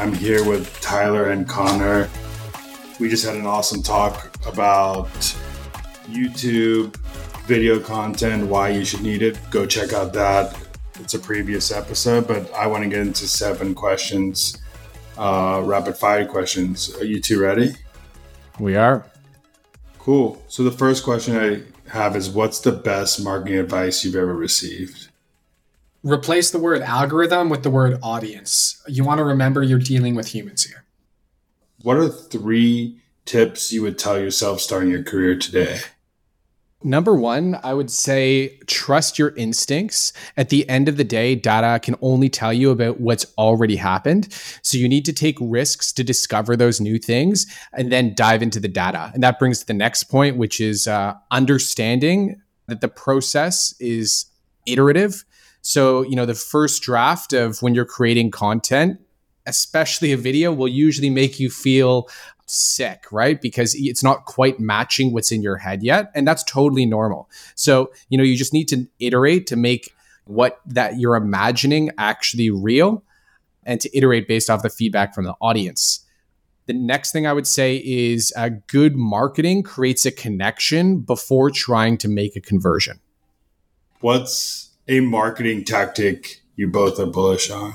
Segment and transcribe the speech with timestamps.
[0.00, 2.08] I'm here with Tyler and Connor.
[2.98, 5.10] We just had an awesome talk about
[6.08, 6.96] YouTube
[7.44, 9.38] video content, why you should need it.
[9.50, 10.56] Go check out that.
[11.00, 14.56] It's a previous episode, but I want to get into seven questions,
[15.18, 16.96] uh, rapid fire questions.
[16.96, 17.74] Are you two ready?
[18.58, 19.04] We are.
[19.98, 20.42] Cool.
[20.48, 25.09] So the first question I have is what's the best marketing advice you've ever received?
[26.02, 28.82] Replace the word algorithm with the word audience.
[28.88, 30.84] You want to remember you're dealing with humans here.
[31.82, 35.80] What are three tips you would tell yourself starting your career today?
[36.82, 40.14] Number one, I would say trust your instincts.
[40.38, 44.32] At the end of the day, data can only tell you about what's already happened.
[44.62, 48.60] So you need to take risks to discover those new things and then dive into
[48.60, 49.10] the data.
[49.12, 54.24] And that brings to the next point, which is uh, understanding that the process is
[54.66, 55.24] iterative
[55.62, 59.00] so, you know, the first draft of when you're creating content,
[59.46, 62.08] especially a video, will usually make you feel
[62.46, 63.40] sick, right?
[63.40, 66.10] Because it's not quite matching what's in your head yet.
[66.14, 67.28] And that's totally normal.
[67.54, 69.94] So, you know, you just need to iterate to make
[70.24, 73.02] what that you're imagining actually real
[73.64, 76.04] and to iterate based off the feedback from the audience.
[76.66, 81.98] The next thing I would say is a good marketing creates a connection before trying
[81.98, 83.00] to make a conversion.
[84.00, 87.74] What's a marketing tactic you both are bullish on?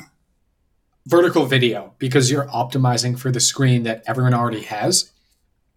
[1.07, 5.11] Vertical video, because you're optimizing for the screen that everyone already has.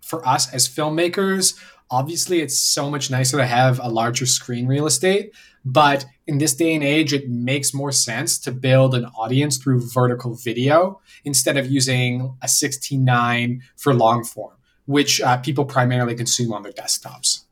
[0.01, 1.57] For us as filmmakers,
[1.91, 5.33] obviously it's so much nicer to have a larger screen real estate.
[5.65, 9.89] But in this day and age, it makes more sense to build an audience through
[9.89, 14.57] vertical video instead of using a 16.9 for long form,
[14.87, 17.45] which uh, people primarily consume on their desktops.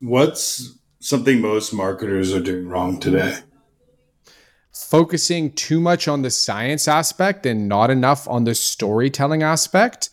[0.00, 0.74] What's
[1.06, 3.38] something most marketers are doing wrong today?
[4.72, 10.10] Focusing too much on the science aspect and not enough on the storytelling aspect.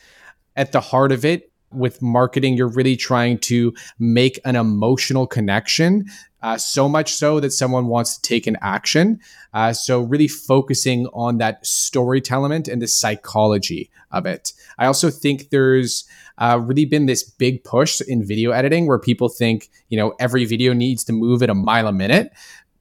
[0.56, 6.06] At the heart of it, with marketing, you're really trying to make an emotional connection,
[6.42, 9.20] uh, so much so that someone wants to take an action.
[9.54, 14.54] Uh, so, really focusing on that storytelling and the psychology of it.
[14.78, 16.06] I also think there's
[16.38, 20.46] uh, really been this big push in video editing where people think, you know, every
[20.46, 22.32] video needs to move at a mile a minute.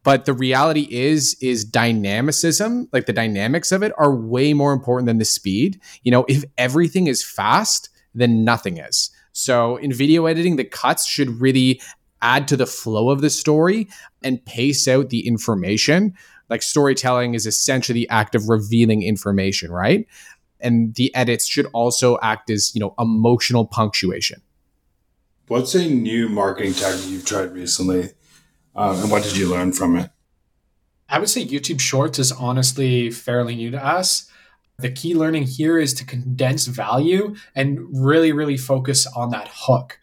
[0.05, 5.07] But the reality is, is dynamicism, like the dynamics of it, are way more important
[5.07, 5.81] than the speed.
[6.03, 9.11] You know, if everything is fast, then nothing is.
[9.33, 11.81] So in video editing, the cuts should really
[12.21, 13.89] add to the flow of the story
[14.23, 16.15] and pace out the information.
[16.51, 20.07] Like storytelling is essentially the act of revealing information, right?
[20.63, 24.41] and the edits should also act as you know emotional punctuation
[25.49, 28.11] what's a new marketing tactic you've tried recently
[28.75, 30.11] um, and what did you learn from it
[31.09, 34.31] i would say youtube shorts is honestly fairly new to us
[34.79, 39.99] the key learning here is to condense value and really really focus on that hook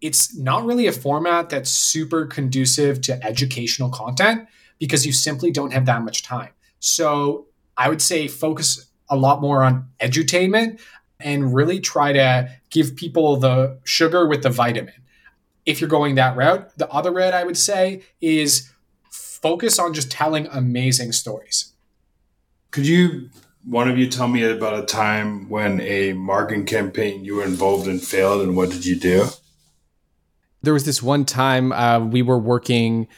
[0.00, 4.46] it's not really a format that's super conducive to educational content
[4.78, 9.40] because you simply don't have that much time so i would say focus a lot
[9.40, 10.78] more on edutainment
[11.20, 14.94] and really try to give people the sugar with the vitamin.
[15.64, 18.70] If you're going that route, the other route I would say is
[19.10, 21.72] focus on just telling amazing stories.
[22.70, 23.30] Could you,
[23.66, 27.88] one of you, tell me about a time when a marketing campaign you were involved
[27.88, 29.26] in failed and what did you do?
[30.62, 33.08] There was this one time uh, we were working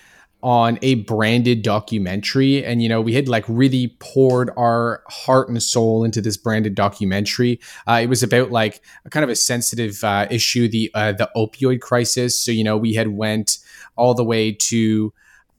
[0.42, 5.60] on a branded documentary and you know we had like really poured our heart and
[5.62, 10.04] soul into this branded documentary uh, it was about like a kind of a sensitive
[10.04, 13.58] uh, issue the uh, the opioid crisis so you know we had went
[13.96, 15.12] all the way to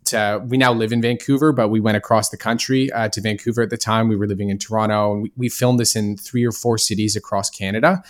[0.08, 3.62] to, we now live in Vancouver, but we went across the country uh, to Vancouver
[3.62, 4.08] at the time.
[4.08, 7.16] We were living in Toronto, and we, we filmed this in three or four cities
[7.16, 8.04] across Canada.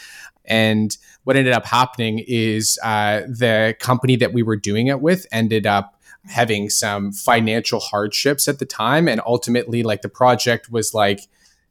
[0.45, 5.27] And what ended up happening is uh, the company that we were doing it with
[5.31, 10.93] ended up having some financial hardships at the time and ultimately like the project was
[10.93, 11.21] like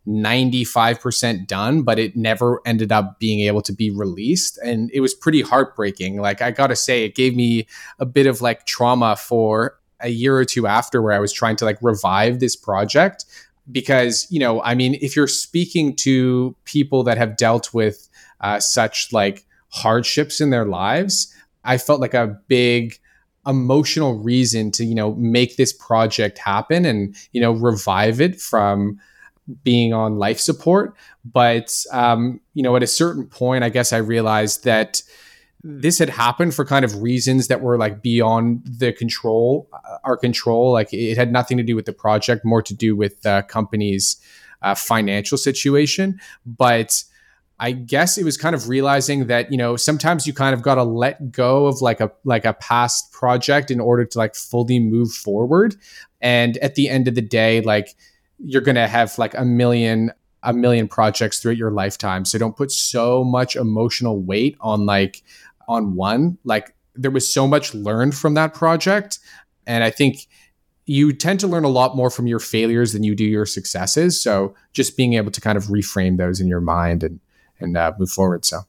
[0.07, 5.15] 95% done but it never ended up being able to be released and it was
[5.15, 7.67] pretty heartbreaking like i got to say it gave me
[7.99, 11.57] a bit of like trauma for a year or two after where i was trying
[11.57, 13.25] to like revive this project
[13.71, 18.09] because you know i mean if you're speaking to people that have dealt with
[18.41, 21.35] uh, such like hardships in their lives
[21.65, 22.99] i felt like a big
[23.47, 28.99] emotional reason to you know make this project happen and you know revive it from
[29.63, 30.97] being on life support.
[31.25, 35.03] But um, you know at a certain point i guess i realized that
[35.69, 40.17] this had happened for kind of reasons that were like beyond the control uh, our
[40.17, 43.45] control like it had nothing to do with the project more to do with the
[43.49, 44.17] company's
[44.63, 47.03] uh, financial situation but
[47.59, 50.75] I guess it was kind of realizing that you know sometimes you kind of got
[50.75, 54.79] to let go of like a like a past project in order to like fully
[54.79, 55.77] move forward.
[56.21, 57.95] And at the end of the day, like
[58.39, 60.13] you're gonna have like a million
[60.43, 62.25] a million projects throughout your lifetime.
[62.25, 65.23] So don't put so much emotional weight on like
[65.69, 66.39] on one.
[66.45, 69.19] Like there was so much learned from that project,
[69.67, 70.27] and I think
[70.87, 74.23] you tend to learn a lot more from your failures than you do your successes.
[74.23, 77.21] So just being able to kind of reframe those in your mind and
[77.59, 78.45] and uh, move forward.
[78.45, 78.63] So,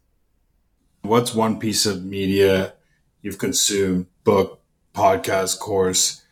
[1.02, 2.74] what's one piece of media
[3.22, 4.62] you've consumed, book,
[4.94, 6.24] podcast, course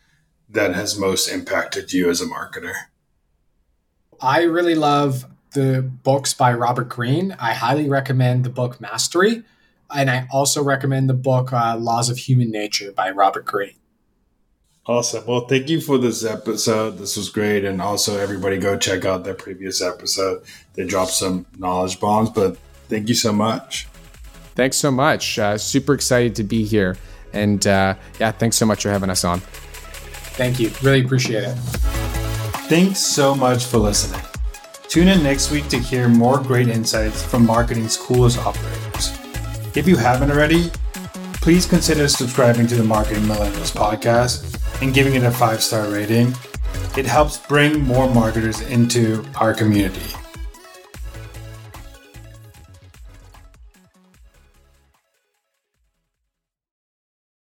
[0.48, 2.72] that has most impacted you as a marketer?
[4.20, 7.36] I really love the books by Robert Greene.
[7.38, 9.42] I highly recommend the book Mastery.
[9.94, 13.76] And I also recommend the book uh, Laws of Human Nature by Robert Greene.
[14.86, 15.24] Awesome.
[15.26, 16.98] Well, thank you for this episode.
[16.98, 17.64] This was great.
[17.64, 20.42] And also, everybody go check out their previous episode.
[20.74, 22.56] They dropped some knowledge bombs, but
[22.88, 23.88] thank you so much.
[24.54, 25.38] Thanks so much.
[25.38, 26.96] Uh, super excited to be here.
[27.32, 29.40] And uh, yeah, thanks so much for having us on.
[30.36, 30.70] Thank you.
[30.82, 31.54] Really appreciate it.
[32.68, 34.20] Thanks so much for listening.
[34.88, 38.75] Tune in next week to hear more great insights from marketing's coolest operators.
[39.76, 40.70] If you haven't already,
[41.42, 46.34] please consider subscribing to the Marketing Millennials podcast and giving it a five star rating.
[46.96, 50.25] It helps bring more marketers into our community.